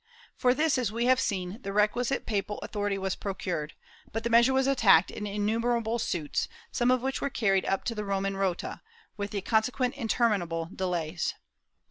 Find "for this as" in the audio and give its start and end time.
0.35-0.91